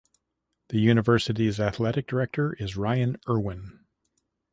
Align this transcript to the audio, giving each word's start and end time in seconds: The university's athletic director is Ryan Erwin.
The 0.69 0.79
university's 0.79 1.59
athletic 1.59 2.07
director 2.07 2.53
is 2.53 2.75
Ryan 2.75 3.17
Erwin. 3.29 3.85